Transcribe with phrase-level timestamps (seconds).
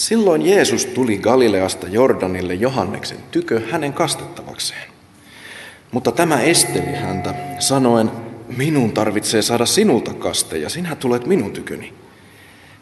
[0.00, 4.88] Silloin Jeesus tuli Galileasta Jordanille Johanneksen tykö hänen kastettavakseen.
[5.92, 8.10] Mutta tämä esteli häntä, sanoen,
[8.56, 11.94] minun tarvitsee saada sinulta kaste ja sinä tulet minun tyköni.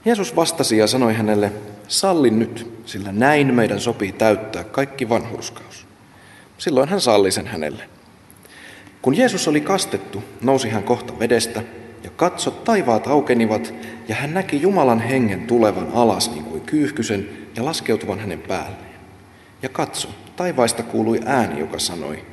[0.04, 1.52] Jeesus vastasi ja sanoi hänelle,
[1.88, 5.86] salli nyt, sillä näin meidän sopii täyttää kaikki vanhurskaus.
[6.58, 7.82] Silloin hän salli sen hänelle.
[9.02, 11.62] Kun Jeesus oli kastettu, nousi hän kohta vedestä,
[12.04, 13.74] ja katso, taivaat aukenivat,
[14.08, 18.98] ja hän näki Jumalan hengen tulevan alas niin kuin kyyhkysen ja laskeutuvan hänen päälleen.
[19.62, 22.24] Ja katso, taivaista kuului ääni, joka sanoi,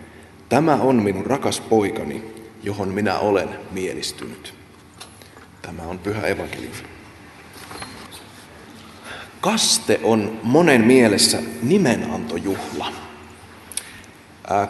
[0.49, 2.23] Tämä on minun rakas poikani,
[2.63, 4.53] johon minä olen mielistynyt.
[5.61, 6.75] Tämä on pyhä evankeliumi.
[9.41, 12.93] Kaste on monen mielessä nimenantojuhla.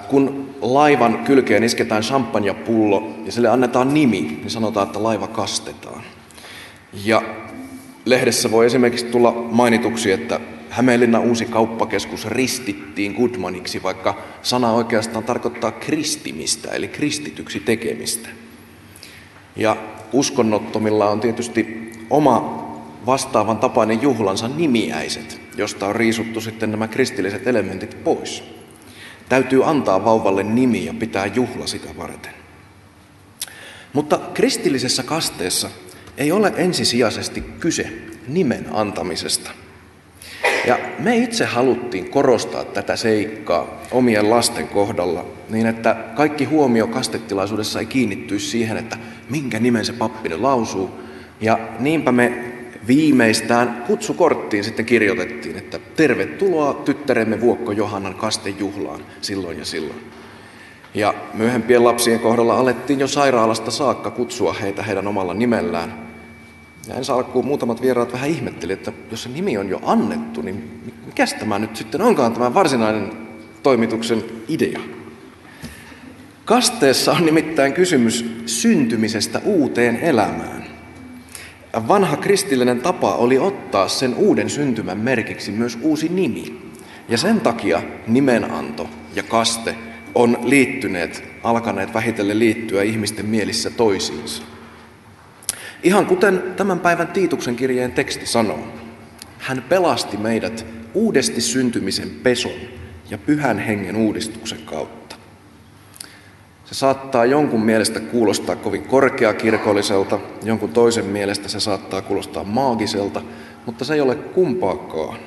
[0.09, 6.03] Kun laivan kylkeen isketään champagnepullo ja sille annetaan nimi, niin sanotaan, että laiva kastetaan.
[6.93, 7.21] Ja
[8.05, 15.71] lehdessä voi esimerkiksi tulla mainituksi, että Hämeenlinnan uusi kauppakeskus ristittiin Goodmaniksi, vaikka sana oikeastaan tarkoittaa
[15.71, 18.29] kristimistä, eli kristityksi tekemistä.
[19.55, 19.77] Ja
[20.13, 22.65] uskonnottomilla on tietysti oma
[23.05, 28.43] vastaavan tapainen juhlansa nimiäiset, josta on riisuttu sitten nämä kristilliset elementit pois.
[29.29, 32.33] Täytyy antaa vauvalle nimi ja pitää juhla sitä varten.
[33.93, 35.69] Mutta kristillisessä kasteessa
[36.17, 37.91] ei ole ensisijaisesti kyse
[38.27, 39.51] nimen antamisesta–
[40.67, 47.79] ja me itse haluttiin korostaa tätä seikkaa omien lasten kohdalla niin, että kaikki huomio kastetilaisuudessa
[47.79, 48.97] ei kiinnittyisi siihen, että
[49.29, 50.89] minkä nimen se pappi lausuu.
[51.41, 52.53] Ja niinpä me
[52.87, 59.99] viimeistään kutsukorttiin sitten kirjoitettiin, että tervetuloa tyttäremme Vuokko Johannan kastejuhlaan silloin ja silloin.
[60.93, 66.04] Ja myöhempien lapsien kohdalla alettiin jo sairaalasta saakka kutsua heitä heidän omalla nimellään.
[66.87, 70.81] Ja ensi alkuun muutamat vieraat vähän ihmetteli, että jos se nimi on jo annettu, niin
[71.05, 73.11] mikä tämä nyt sitten onkaan tämä varsinainen
[73.63, 74.79] toimituksen idea?
[76.45, 80.65] Kasteessa on nimittäin kysymys syntymisestä uuteen elämään.
[81.87, 86.61] Vanha kristillinen tapa oli ottaa sen uuden syntymän merkiksi myös uusi nimi.
[87.09, 89.75] Ja sen takia nimenanto ja kaste
[90.15, 94.54] on liittyneet, alkaneet vähitellen liittyä ihmisten mielissä toisiinsa.
[95.85, 98.59] Ihan kuten tämän päivän Tiituksen kirjeen teksti sanoo.
[99.39, 102.51] Hän pelasti meidät uudesti syntymisen peson
[103.09, 105.15] ja pyhän hengen uudistuksen kautta.
[106.65, 113.21] Se saattaa jonkun mielestä kuulostaa kovin korkeakirkolliselta, jonkun toisen mielestä se saattaa kuulostaa maagiselta,
[113.65, 115.17] mutta se ei ole kumpaakaan.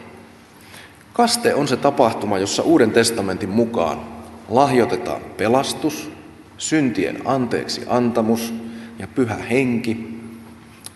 [1.13, 4.01] Kaste on se tapahtuma, jossa Uuden testamentin mukaan
[4.49, 6.11] lahjoitetaan pelastus,
[6.57, 8.55] syntien anteeksi antamus
[8.99, 10.18] ja pyhä henki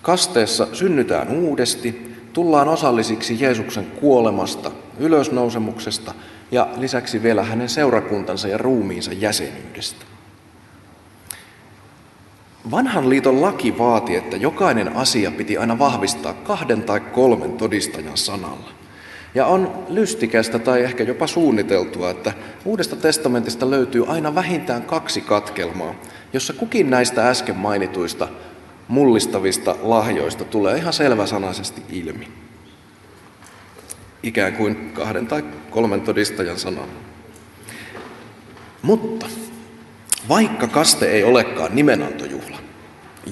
[0.02, 6.14] Kasteessa synnytään uudesti, tullaan osallisiksi Jeesuksen kuolemasta, ylösnousemuksesta
[6.50, 10.04] ja lisäksi vielä hänen seurakuntansa ja ruumiinsa jäsenyydestä.
[12.70, 18.70] Vanhan liiton laki vaati, että jokainen asia piti aina vahvistaa kahden tai kolmen todistajan sanalla.
[19.34, 22.32] Ja on lystikästä tai ehkä jopa suunniteltua, että
[22.64, 25.94] Uudesta testamentista löytyy aina vähintään kaksi katkelmaa,
[26.32, 28.28] jossa kukin näistä äsken mainituista
[28.88, 32.28] mullistavista lahjoista tulee ihan selväsanaisesti ilmi.
[34.22, 36.88] Ikään kuin kahden tai kolmen todistajan sanan.
[38.82, 39.26] Mutta
[40.28, 42.58] vaikka kaste ei olekaan nimenantojuhla,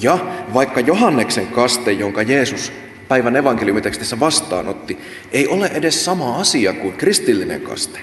[0.00, 0.18] ja
[0.54, 2.72] vaikka Johanneksen kaste, jonka Jeesus
[3.08, 4.98] päivän evankeliumitekstissä vastaanotti,
[5.32, 8.00] ei ole edes sama asia kuin kristillinen kaste,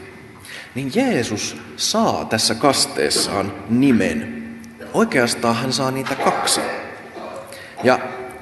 [0.75, 4.47] niin Jeesus saa tässä kasteessaan nimen.
[4.94, 6.62] Oikeastaan hän saa niitä kaksi.
[7.83, 7.99] Ja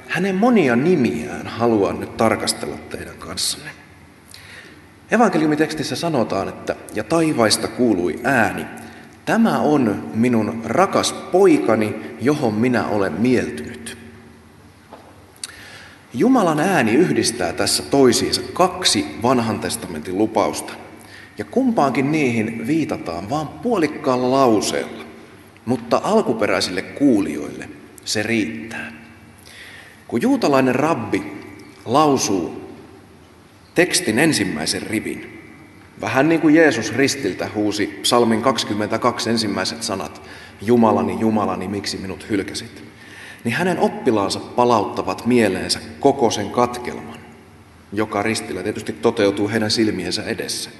[0.08, 3.70] hänen monia nimiään haluan nyt tarkastella teidän kanssanne.
[5.10, 8.66] Evankeliumitekstissä sanotaan, että ja taivaista kuului ääni,
[9.24, 13.98] tämä on minun rakas poikani, johon minä olen mieltynyt.
[16.14, 20.72] Jumalan ääni yhdistää tässä toisiinsa kaksi vanhan testamentin lupausta.
[21.38, 25.04] Ja kumpaankin niihin viitataan vain puolikkaalla lauseella,
[25.66, 27.68] mutta alkuperäisille kuulijoille
[28.04, 28.95] se riittää.
[30.08, 31.22] Kun juutalainen rabbi
[31.84, 32.66] lausuu
[33.74, 35.42] tekstin ensimmäisen rivin,
[36.00, 40.22] vähän niin kuin Jeesus ristiltä huusi psalmin 22 ensimmäiset sanat,
[40.62, 42.84] Jumalani, Jumalani, miksi minut hylkäsit,
[43.44, 47.18] niin hänen oppilaansa palauttavat mieleensä koko sen katkelman,
[47.92, 50.70] joka ristillä tietysti toteutuu heidän silmiensä edessä.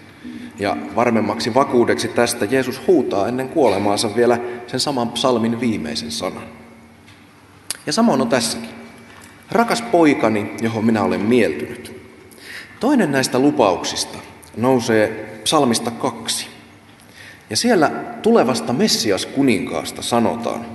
[0.58, 6.49] Ja varmemmaksi vakuudeksi tästä Jeesus huutaa ennen kuolemaansa vielä sen saman psalmin viimeisen sanan.
[7.87, 8.75] Ja samoin on tässäkin.
[9.50, 12.00] Rakas poikani, johon minä olen mieltynyt.
[12.81, 14.19] Toinen näistä lupauksista
[14.56, 16.46] nousee psalmista kaksi.
[17.50, 17.90] Ja siellä
[18.22, 20.66] tulevasta Messias kuninkaasta sanotaan,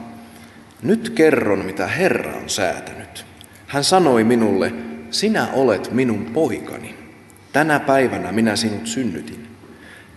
[0.83, 3.25] nyt kerron mitä Herra on säätänyt.
[3.68, 4.73] Hän sanoi minulle,
[5.12, 6.95] sinä olet minun poikani.
[7.53, 9.47] Tänä päivänä minä sinut synnytin.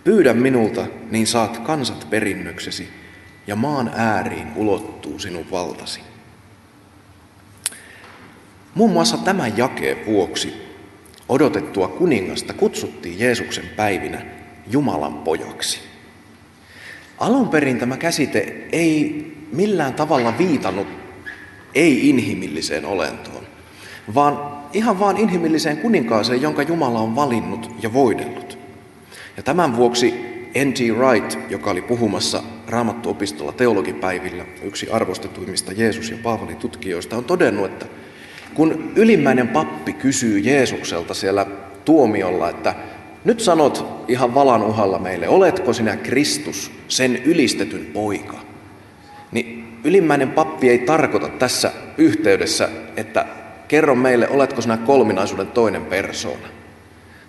[0.03, 2.89] Pyydä minulta, niin saat kansat perinnöksesi,
[3.47, 6.01] ja maan ääriin ulottuu sinun valtasi.
[8.75, 10.53] Muun muassa tämän jakeen vuoksi
[11.29, 14.21] odotettua kuningasta kutsuttiin Jeesuksen päivinä
[14.71, 15.79] Jumalan pojaksi.
[17.17, 20.87] Alun perin tämä käsite ei millään tavalla viitannut
[21.75, 23.43] ei-inhimilliseen olentoon,
[24.15, 28.57] vaan ihan vaan inhimilliseen kuninkaaseen, jonka Jumala on valinnut ja voidellut.
[29.37, 30.13] Ja tämän vuoksi
[30.65, 30.79] N.T.
[30.97, 37.85] Wright, joka oli puhumassa Raamattuopistolla teologipäivillä, yksi arvostetuimmista Jeesus- ja Paavali tutkijoista, on todennut, että
[38.55, 41.45] kun ylimmäinen pappi kysyy Jeesukselta siellä
[41.85, 42.75] tuomiolla, että
[43.25, 48.37] nyt sanot ihan valan uhalla meille, oletko sinä Kristus, sen ylistetyn poika?
[49.31, 53.25] Niin ylimmäinen pappi ei tarkoita tässä yhteydessä, että
[53.67, 56.47] kerro meille, oletko sinä kolminaisuuden toinen persoona.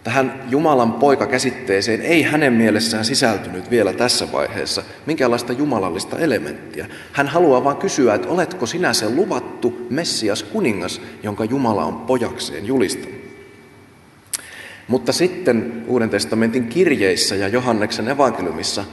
[0.06, 6.86] Tähän Jumalan poika-käsitteeseen ei hänen mielessään sisältynyt vielä tässä vaiheessa minkäänlaista jumalallista elementtiä.
[7.12, 12.66] Hän haluaa vain kysyä, että oletko sinä se luvattu Messias kuningas, jonka Jumala on pojakseen
[12.66, 13.14] julistanut.
[14.88, 18.84] Mutta sitten Uuden testamentin kirjeissä ja Johanneksen evankeliumissa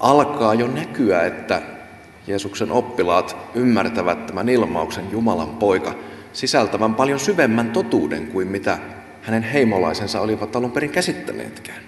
[0.00, 1.62] alkaa jo näkyä, että
[2.26, 5.94] Jeesuksen oppilaat ymmärtävät tämän ilmauksen Jumalan poika
[6.32, 8.78] sisältävän paljon syvemmän totuuden kuin mitä
[9.24, 11.80] hänen heimolaisensa olivat alun perin käsittäneetkään.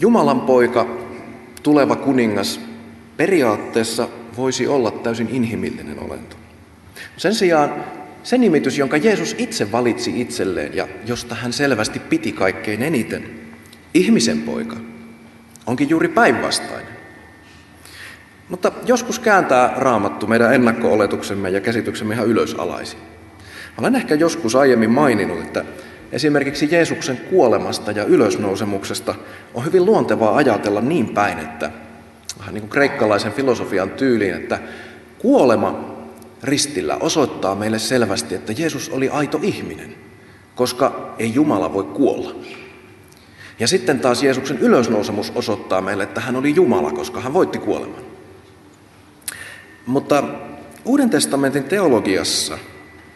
[0.00, 0.86] Jumalan poika,
[1.62, 2.60] tuleva kuningas,
[3.16, 6.36] periaatteessa voisi olla täysin inhimillinen olento.
[7.16, 7.84] Sen sijaan
[8.22, 13.30] se nimitys, jonka Jeesus itse valitsi itselleen ja josta hän selvästi piti kaikkein eniten,
[13.94, 14.76] ihmisen poika,
[15.66, 16.98] onkin juuri päinvastainen.
[18.48, 22.98] Mutta joskus kääntää raamattu meidän ennakko-oletuksemme ja käsityksemme ihan ylösalaisin.
[23.78, 25.64] Olen ehkä joskus aiemmin maininnut, että
[26.12, 29.14] esimerkiksi Jeesuksen kuolemasta ja ylösnousemuksesta
[29.54, 31.70] on hyvin luontevaa ajatella niin päin, että
[32.38, 34.58] vähän niin kuin kreikkalaisen filosofian tyyliin, että
[35.18, 35.98] kuolema
[36.42, 39.94] ristillä osoittaa meille selvästi, että Jeesus oli aito ihminen,
[40.54, 42.34] koska ei Jumala voi kuolla.
[43.58, 48.02] Ja sitten taas Jeesuksen ylösnousemus osoittaa meille, että hän oli Jumala, koska hän voitti kuoleman.
[49.86, 50.24] Mutta
[50.84, 52.58] Uuden testamentin teologiassa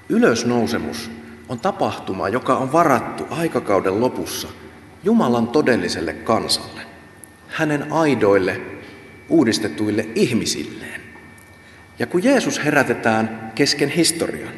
[0.09, 1.11] ylösnousemus
[1.49, 4.49] on tapahtuma, joka on varattu aikakauden lopussa
[5.05, 6.81] Jumalan todelliselle kansalle,
[7.49, 8.61] hänen aidoille,
[9.29, 11.01] uudistetuille ihmisilleen.
[11.99, 14.55] Ja kun Jeesus herätetään kesken historian,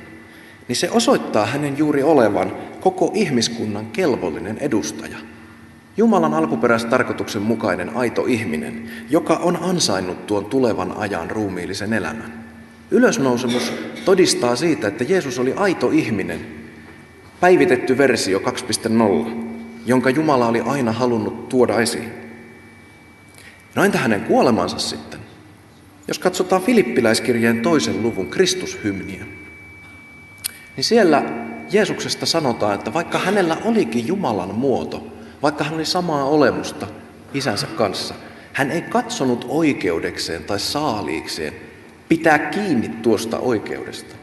[0.68, 5.18] niin se osoittaa hänen juuri olevan koko ihmiskunnan kelvollinen edustaja.
[5.96, 12.43] Jumalan alkuperäistarkoituksen mukainen aito ihminen, joka on ansainnut tuon tulevan ajan ruumiillisen elämän.
[12.90, 13.72] Ylösnousemus
[14.04, 16.46] todistaa siitä, että Jeesus oli aito ihminen,
[17.40, 19.30] päivitetty versio 2.0,
[19.86, 22.12] jonka Jumala oli aina halunnut tuoda esiin.
[23.74, 25.20] No entä hänen kuolemansa sitten?
[26.08, 29.24] Jos katsotaan Filippiläiskirjeen toisen luvun Kristushymniä,
[30.76, 31.22] niin siellä
[31.70, 35.06] Jeesuksesta sanotaan, että vaikka hänellä olikin Jumalan muoto,
[35.42, 36.86] vaikka hän oli samaa olemusta
[37.34, 38.14] isänsä kanssa,
[38.52, 41.52] hän ei katsonut oikeudekseen tai saaliikseen
[42.08, 44.14] pitää kiinni tuosta oikeudesta,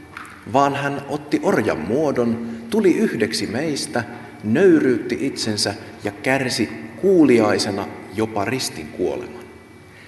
[0.54, 4.04] vaan hän otti orjan muodon, tuli yhdeksi meistä,
[4.44, 5.74] nöyryytti itsensä
[6.04, 6.70] ja kärsi
[7.02, 9.44] kuuliaisena jopa ristin kuoleman.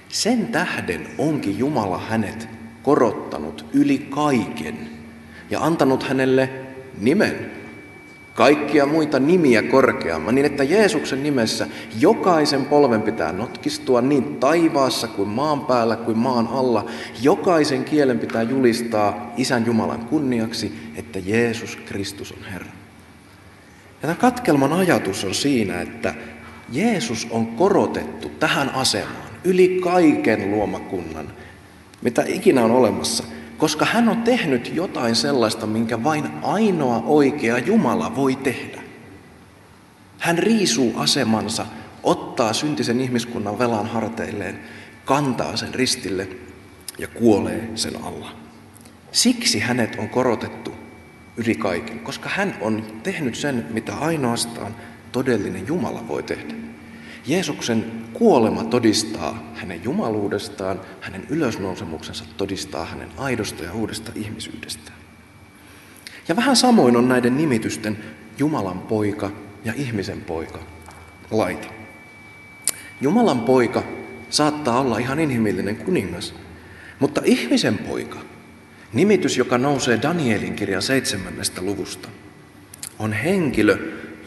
[0.10, 2.50] Sen tähden onkin Jumala hänet
[2.84, 4.90] korottanut yli kaiken
[5.50, 6.50] ja antanut hänelle
[6.98, 7.52] nimen,
[8.36, 11.68] kaikkia muita nimiä korkeamman, niin että Jeesuksen nimessä
[12.00, 16.86] jokaisen polven pitää notkistua niin taivaassa kuin maan päällä kuin maan alla.
[17.22, 22.68] Jokaisen kielen pitää julistaa Isän Jumalan kunniaksi, että Jeesus Kristus on Herra.
[22.68, 26.16] Ja tämän katkelman ajatus on siinä, että
[26.72, 31.28] Jeesus on korotettu tähän asemaan yli kaiken luomakunnan,
[32.02, 33.24] mitä ikinä on olemassa–
[33.58, 38.82] koska hän on tehnyt jotain sellaista, minkä vain ainoa oikea Jumala voi tehdä.
[40.20, 41.66] Hän riisuu asemansa,
[42.04, 44.60] ottaa syntisen ihmiskunnan velan harteilleen,
[45.06, 46.28] kantaa sen ristille
[46.98, 48.32] ja kuolee sen alla.
[49.12, 50.72] Siksi hänet on korotettu
[51.38, 54.76] yli kaiken, koska hän on tehnyt sen, mitä ainoastaan
[55.12, 56.63] todellinen Jumala voi tehdä.
[57.26, 64.92] Jeesuksen kuolema todistaa hänen jumaluudestaan, hänen ylösnousemuksensa todistaa hänen aidosta ja uudesta ihmisyydestä.
[66.28, 67.98] Ja vähän samoin on näiden nimitysten
[68.38, 69.32] Jumalan poika
[69.66, 70.60] ja ihmisen poika
[71.32, 71.68] laita.
[73.02, 73.84] Jumalan poika
[74.30, 76.34] saattaa olla ihan inhimillinen kuningas,
[77.00, 78.20] mutta ihmisen poika,
[78.94, 82.10] nimitys, joka nousee Danielin kirjan seitsemännestä luvusta,
[83.00, 83.78] on henkilö,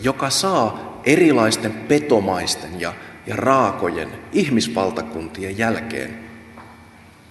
[0.00, 2.94] joka saa erilaisten petomaisten ja,
[3.26, 6.18] ja raakojen ihmisvaltakuntien jälkeen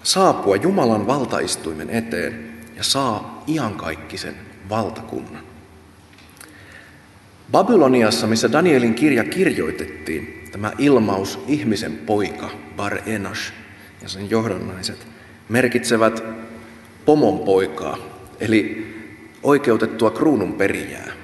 [0.04, 4.36] saapua Jumalan valtaistuimen eteen ja saa iankaikkisen
[4.70, 5.44] valtakunnan.
[7.52, 13.54] Babyloniassa, missä Danielin kirja kirjoitettiin, tämä ilmaus ihmisen poika, Bar Enash
[14.02, 15.08] ja sen johdannaiset,
[15.50, 16.24] merkitsevät
[17.06, 17.98] pomon poikaa,
[18.40, 18.94] eli
[19.44, 21.15] oikeutettua kruunun perijää.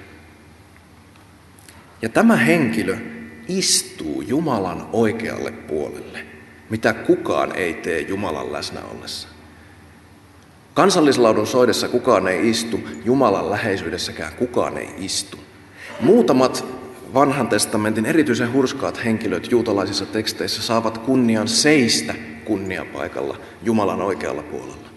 [2.02, 2.98] Ja tämä henkilö
[3.48, 6.26] istuu Jumalan oikealle puolelle,
[6.70, 9.28] mitä kukaan ei tee Jumalan läsnä ollessa.
[10.74, 15.38] Kansallislaudun soidessa kukaan ei istu, Jumalan läheisyydessäkään kukaan ei istu.
[16.02, 16.66] Muutamat
[17.14, 22.16] vanhan testamentin erityisen hurskaat henkilöt juutalaisissa teksteissä saavat kunnian seistä
[22.46, 24.90] kunniapaikalla Jumalan oikealla puolella.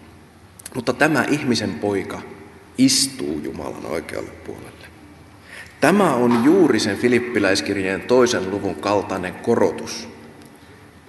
[0.75, 2.21] Mutta tämä ihmisen poika
[2.77, 4.74] istuu Jumalan oikealle puolelle.
[5.85, 10.09] Tämä on juuri sen Filippiläiskirjeen toisen luvun kaltainen korotus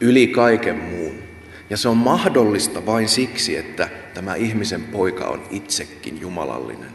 [0.01, 1.15] yli kaiken muun.
[1.71, 6.91] Ja se on mahdollista vain siksi, että tämä ihmisen poika on itsekin jumalallinen.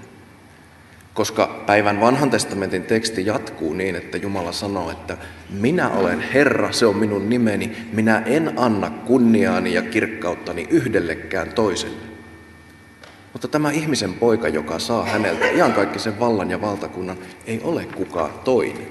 [1.13, 5.17] Koska päivän vanhan testamentin teksti jatkuu niin, että Jumala sanoo, että
[5.49, 12.10] minä olen Herra, se on minun nimeni, minä en anna kunniaani ja kirkkauttani yhdellekään toiselle.
[13.41, 15.45] Mutta tämä ihmisen poika, joka saa häneltä
[15.97, 18.87] sen vallan ja valtakunnan, ei ole kukaan toinen.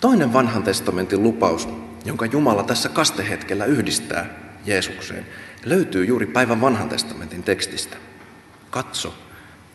[0.00, 1.68] Toinen vanhan testamentin lupaus,
[2.04, 4.26] jonka Jumala tässä kastehetkellä yhdistää
[4.66, 5.26] Jeesukseen,
[5.64, 7.96] löytyy juuri päivän vanhan testamentin tekstistä.
[8.70, 9.14] Katso,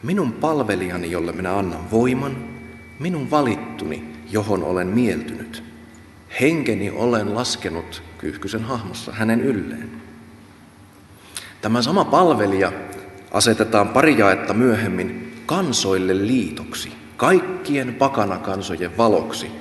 [0.03, 2.37] minun palvelijani, jolle minä annan voiman,
[2.99, 5.63] minun valittuni, johon olen mieltynyt.
[6.41, 10.07] Henkeni olen laskenut kyyhkysen hahmossa hänen ylleen.
[11.61, 12.71] Tämä sama palvelija
[13.31, 19.51] asetetaan pari jaetta myöhemmin kansoille liitoksi, kaikkien pakanakansojen valoksi,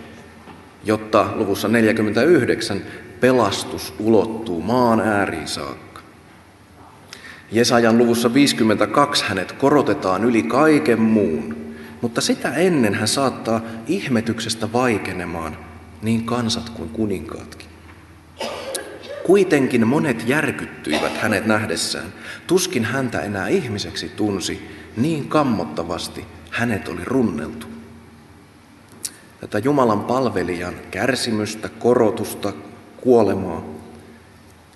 [0.84, 2.82] jotta luvussa 49
[3.20, 6.00] pelastus ulottuu maan ääriin saakka.
[7.52, 11.56] Jesajan luvussa 52 hänet korotetaan yli kaiken muun,
[12.00, 15.56] mutta sitä ennen hän saattaa ihmetyksestä vaikenemaan
[16.02, 17.65] niin kansat kuin kuninkaatkin.
[19.26, 22.12] Kuitenkin monet järkyttyivät hänet nähdessään.
[22.46, 27.66] Tuskin häntä enää ihmiseksi tunsi, niin kammottavasti hänet oli runneltu.
[29.40, 32.52] Tätä Jumalan palvelijan kärsimystä, korotusta,
[32.96, 33.62] kuolemaa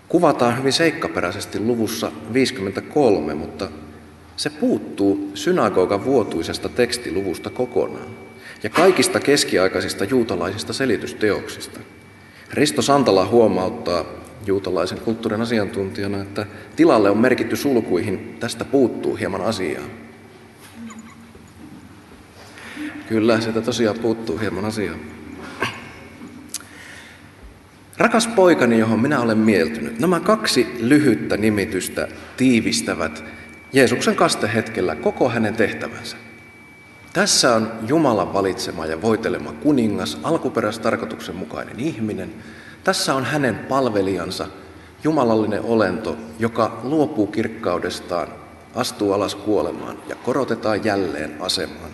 [0.09, 3.69] kuvataan hyvin seikkaperäisesti luvussa 53, mutta
[4.37, 8.09] se puuttuu synagogan vuotuisesta tekstiluvusta kokonaan
[8.63, 11.81] ja kaikista keskiaikaisista juutalaisista selitysteoksista.
[12.53, 14.05] Risto Santala huomauttaa
[14.47, 19.85] juutalaisen kulttuurin asiantuntijana, että tilalle on merkitty sulkuihin, tästä puuttuu hieman asiaa.
[23.09, 24.97] Kyllä, sitä tosiaan puuttuu hieman asiaa.
[27.99, 29.99] Rakas poikani, johon minä olen mieltynyt.
[29.99, 33.25] Nämä kaksi lyhyttä nimitystä tiivistävät
[33.73, 36.17] Jeesuksen kastehetkellä koko hänen tehtävänsä.
[37.13, 42.33] Tässä on Jumalan valitsema ja voitelema kuningas, alkuperäistarkoituksen mukainen ihminen.
[42.85, 44.47] Tässä on hänen palvelijansa,
[45.05, 48.29] jumalallinen olento, joka luopuu kirkkaudestaan,
[48.75, 51.91] astuu alas kuolemaan ja korotetaan jälleen asemaan,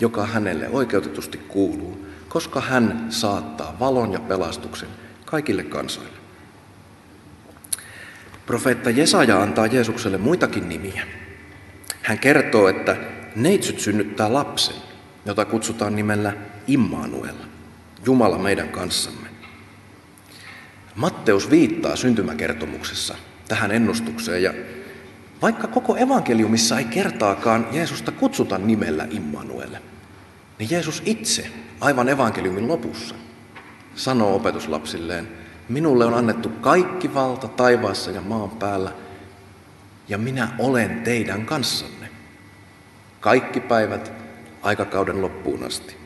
[0.00, 4.88] joka hänelle oikeutetusti kuuluu, koska hän saattaa valon ja pelastuksen
[5.24, 6.18] kaikille kansoille.
[8.46, 11.06] Profeetta Jesaja antaa Jeesukselle muitakin nimiä.
[12.02, 12.96] Hän kertoo, että
[13.36, 14.76] neitsyt synnyttää lapsen,
[15.26, 16.32] jota kutsutaan nimellä
[16.66, 17.34] Immanuel,
[18.06, 19.33] Jumala meidän kanssamme.
[20.96, 23.14] Matteus viittaa syntymäkertomuksessa
[23.48, 24.54] tähän ennustukseen ja
[25.42, 29.76] vaikka koko evankeliumissa ei kertaakaan Jeesusta kutsuta nimellä Immanuel,
[30.58, 33.14] niin Jeesus itse aivan evankeliumin lopussa
[33.94, 35.28] sanoo opetuslapsilleen,
[35.68, 38.92] minulle on annettu kaikki valta taivaassa ja maan päällä,
[40.08, 42.08] ja minä olen teidän kanssanne.
[43.20, 44.12] Kaikki päivät
[44.62, 46.03] aikakauden loppuun asti.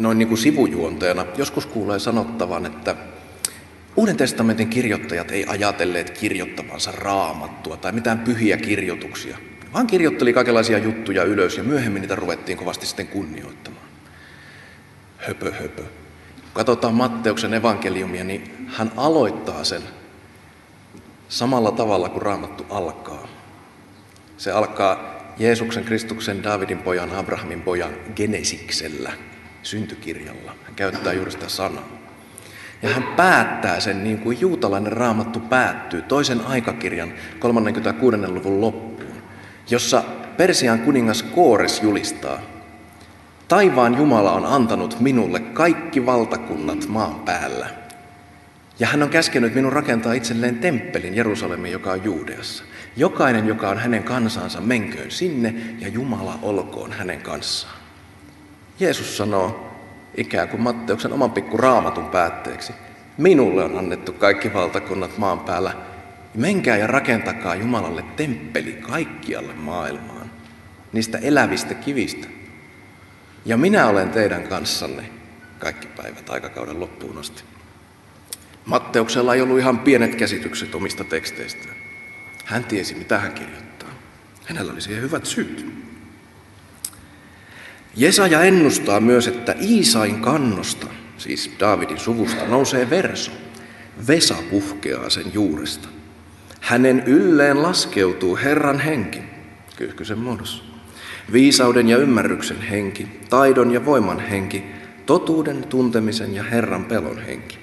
[0.00, 2.96] Noin niin kuin sivujuonteena joskus kuulee sanottavan, että
[3.96, 9.38] Uuden testamentin kirjoittajat ei ajatelleet kirjoittavansa raamattua tai mitään pyhiä kirjoituksia,
[9.72, 13.86] vaan kirjoitteli kaikenlaisia juttuja ylös ja myöhemmin niitä ruvettiin kovasti sitten kunnioittamaan
[15.16, 15.82] höpö höpö.
[15.82, 19.82] Kun katsotaan Matteuksen evankeliumia, niin hän aloittaa sen
[21.28, 23.28] samalla tavalla kuin raamattu alkaa.
[24.36, 29.12] Se alkaa Jeesuksen, Kristuksen, Davidin pojan, Abrahamin pojan genesiksellä,
[29.62, 30.54] syntykirjalla.
[30.64, 31.88] Hän käyttää juuri sitä sanaa.
[32.82, 38.16] Ja hän päättää sen niin kuin juutalainen raamattu päättyy toisen aikakirjan 36.
[38.16, 39.22] luvun loppuun,
[39.70, 40.04] jossa
[40.36, 42.40] Persian kuningas Koores julistaa,
[43.48, 47.68] Taivaan Jumala on antanut minulle kaikki valtakunnat maan päällä.
[48.78, 52.64] Ja hän on käskenyt minun rakentaa itselleen temppelin Jerusalemiin, joka on Juudeassa.
[52.96, 57.79] Jokainen, joka on hänen kansansa, menköön sinne ja Jumala olkoon hänen kanssaan.
[58.80, 59.70] Jeesus sanoo
[60.16, 62.72] ikään kuin Matteuksen oman pikku raamatun päätteeksi.
[63.18, 65.72] Minulle on annettu kaikki valtakunnat maan päällä.
[66.34, 70.30] Menkää ja rakentakaa Jumalalle temppeli kaikkialle maailmaan.
[70.92, 72.28] Niistä elävistä kivistä.
[73.44, 75.02] Ja minä olen teidän kanssanne
[75.58, 77.42] kaikki päivät aikakauden loppuun asti.
[78.64, 81.76] Matteuksella ei ollut ihan pienet käsitykset omista teksteistään.
[82.44, 83.88] Hän tiesi, mitä hän kirjoittaa.
[84.44, 85.89] Hänellä oli siihen hyvät syyt.
[87.96, 90.86] Jesaja ennustaa myös, että Iisain kannosta,
[91.18, 93.32] siis Daavidin suvusta, nousee verso.
[94.06, 95.88] Vesa puhkeaa sen juuresta.
[96.60, 99.20] Hänen ylleen laskeutuu Herran henki,
[99.76, 100.64] kyyhkysen muodossa.
[101.32, 104.64] Viisauden ja ymmärryksen henki, taidon ja voiman henki,
[105.06, 107.58] totuuden, tuntemisen ja Herran pelon henki.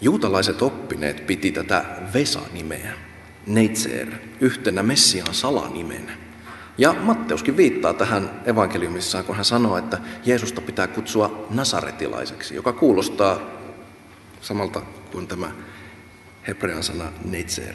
[0.00, 2.92] Juutalaiset oppineet piti tätä Vesa-nimeä,
[3.46, 4.08] Neitseer,
[4.40, 6.12] yhtenä Messiaan salanimenä.
[6.78, 13.40] Ja Matteuskin viittaa tähän evankeliumissaan, kun hän sanoo, että Jeesusta pitää kutsua nasaretilaiseksi, joka kuulostaa
[14.40, 15.50] samalta kuin tämä
[16.48, 17.74] hebrean sana Neitseer.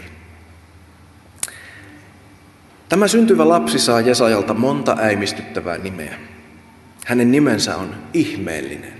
[2.89, 6.19] Tämä syntyvä lapsi saa Jesajalta monta äimistyttävää nimeä.
[7.05, 8.93] Hänen nimensä on ihmeellinen,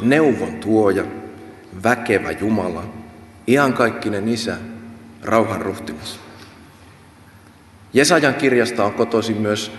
[0.00, 1.04] neuvon tuoja,
[1.82, 2.84] väkevä Jumala,
[3.46, 4.56] iankaikkinen isä,
[5.22, 6.21] rauhan ruhtinas.
[7.94, 9.72] Jesajan kirjasta on kotoisin myös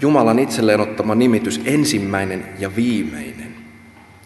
[0.00, 3.54] Jumalan itselleen ottama nimitys ensimmäinen ja viimeinen,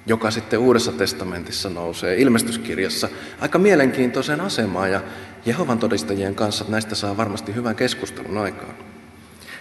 [0.06, 3.08] joka sitten Uudessa testamentissa nousee ilmestyskirjassa
[3.40, 5.00] aika mielenkiintoiseen asemaan ja
[5.46, 8.74] Jehovan todistajien kanssa näistä saa varmasti hyvän keskustelun aikaan.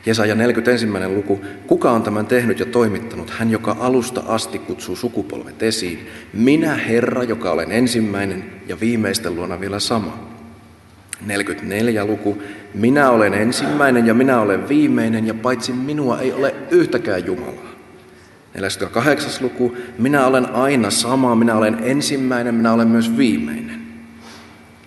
[0.06, 0.88] Jesaja 41.
[1.16, 1.42] luku.
[1.68, 3.30] Kuka on tämän tehnyt ja toimittanut?
[3.30, 6.08] Hän, joka alusta asti kutsuu sukupolvet esiin.
[6.34, 10.37] Minä, Herra, joka olen ensimmäinen ja viimeisten luona vielä sama.
[11.26, 12.42] 44 luku.
[12.74, 17.78] Minä olen ensimmäinen ja minä olen viimeinen ja paitsi minua ei ole yhtäkään Jumalaa.
[18.54, 19.32] 48.
[19.42, 19.78] luku.
[19.98, 23.82] Minä olen aina sama, minä olen ensimmäinen, minä olen myös viimeinen.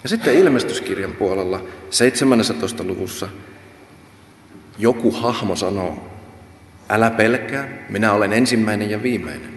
[0.02, 2.84] Ja sitten ilmestyskirjan puolella 17.
[2.84, 3.28] luvussa
[4.78, 6.10] joku hahmo sanoo,
[6.88, 9.54] älä pelkää, minä olen ensimmäinen ja viimeinen.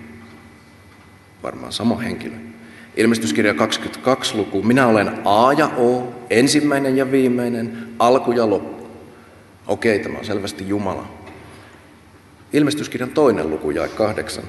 [1.44, 2.36] Varmaan sama henkilö.
[2.98, 8.88] Ilmestyskirja 22 luku, minä olen A ja O, ensimmäinen ja viimeinen, alku ja loppu.
[9.68, 11.08] Okei, tämä on selvästi Jumala.
[12.54, 14.44] Ilmestyskirjan toinen luku ja kahdeksan.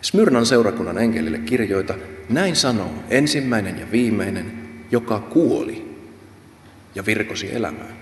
[0.00, 1.94] Smyrnan seurakunnan enkelille kirjoita,
[2.28, 4.52] näin sanoo ensimmäinen ja viimeinen,
[4.90, 5.96] joka kuoli
[6.94, 7.96] ja virkosi elämään.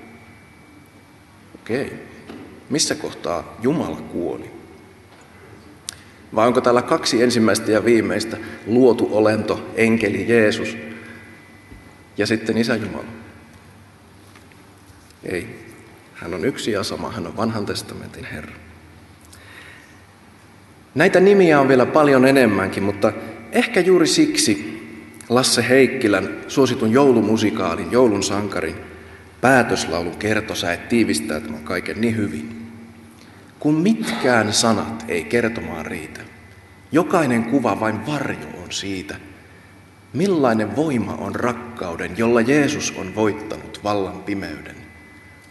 [1.55, 1.93] Okei.
[2.71, 4.51] Missä kohtaa Jumala kuoli?
[6.35, 10.77] Vai onko täällä kaksi ensimmäistä ja viimeistä, luotu olento, enkeli Jeesus
[12.23, 13.05] ja sitten Isä Jumala?
[15.25, 15.73] Ei.
[16.15, 18.53] Hän on yksi ja sama, hän on vanhan testamentin Herra.
[20.95, 23.13] Näitä nimiä on vielä paljon enemmänkin, mutta
[23.53, 24.83] ehkä juuri siksi
[25.29, 28.77] Lasse Heikkilän suositun joulumusikaalin, joulun sankarin,
[29.41, 32.73] päätöslaulun kertosäet tiivistää tämän kaiken niin hyvin.
[33.59, 36.21] Kun mitkään sanat ei kertomaan riitä,
[36.93, 39.32] jokainen kuva vain varjo on siitä,
[40.13, 44.77] millainen voima on rakkauden, jolla Jeesus on voittanut vallan pimeyden.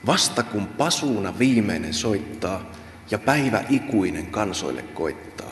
[0.06, 2.72] Vasta kun pasuuna viimeinen soittaa
[3.12, 5.52] ja päivä ikuinen kansoille koittaa,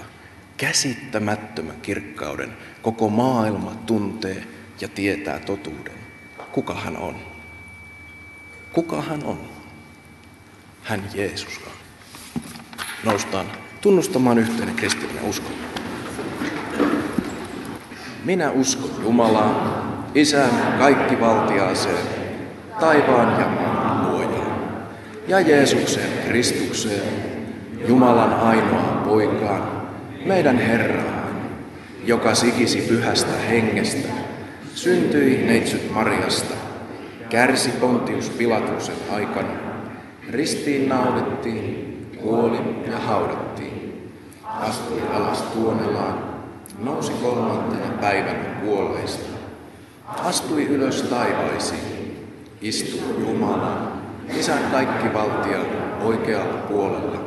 [0.57, 4.43] käsittämättömän kirkkauden koko maailma tuntee
[4.81, 5.93] ja tietää totuuden.
[6.51, 7.15] Kuka hän on?
[8.73, 9.39] Kuka hän on?
[10.83, 11.71] Hän Jeesus on.
[13.03, 13.45] Noustaan
[13.81, 15.49] tunnustamaan yhteinen kristillinen usko.
[18.25, 19.55] Minä uskon Jumalaan,
[20.15, 22.05] Isän kaikkivaltiaaseen,
[22.79, 24.59] taivaan ja maan luojaan,
[25.27, 27.13] ja Jeesukseen Kristukseen,
[27.87, 29.71] Jumalan ainoa poikaan,
[30.25, 31.29] meidän Herraan,
[32.05, 34.09] joka sikisi pyhästä hengestä,
[34.75, 36.55] syntyi neitsyt Mariasta,
[37.29, 39.49] kärsi Pontius Pilatuksen aikana,
[40.29, 42.57] ristiin naudettiin, kuoli
[42.91, 44.11] ja haudattiin,
[44.45, 46.28] astui alas tuonelaan,
[46.77, 49.37] nousi kolmantena päivänä kuolleista,
[50.07, 52.27] astui ylös taivaisiin,
[52.61, 53.91] istui Jumala,
[54.37, 55.59] Isän kaikki valtia
[56.03, 57.19] oikealla puolella,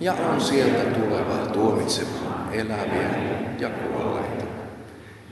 [0.00, 3.10] ja on sieltä tuleva tuomitsemaan eläviä
[3.58, 4.44] ja kuolleita.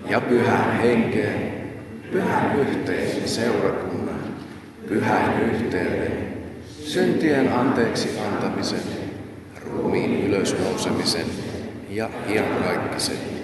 [0.09, 1.55] Ja pyhän henkeen,
[2.13, 4.21] pyhän yhteen seurakunnan,
[4.89, 6.35] pyhän yhteyden,
[6.85, 8.81] syntien anteeksi antamisen,
[9.67, 11.27] ruumiin ylösnousemisen
[11.91, 13.40] ja iankaikkisen.